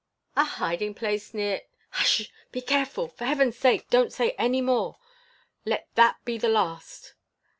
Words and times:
"A 0.35 0.43
hiding 0.43 0.95
place 0.95 1.31
near" 1.31 1.61
"Hush! 1.91 2.31
Be 2.51 2.59
careful, 2.59 3.07
for 3.09 3.25
heaven's 3.25 3.55
sake! 3.55 3.87
Don't 3.91 4.11
say 4.11 4.31
any 4.31 4.59
more. 4.59 4.97
Let 5.63 5.89
that 5.93 6.15
be 6.25 6.39
the 6.39 6.49
last." 6.49 7.13